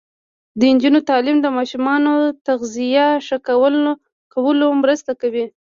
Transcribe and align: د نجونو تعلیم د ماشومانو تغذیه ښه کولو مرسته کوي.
د 0.57 0.61
نجونو 0.73 0.99
تعلیم 1.09 1.37
د 1.41 1.47
ماشومانو 1.57 2.13
تغذیه 2.47 3.07
ښه 3.25 3.37
کولو 4.35 4.67
مرسته 4.81 5.11
کوي. 5.21 5.45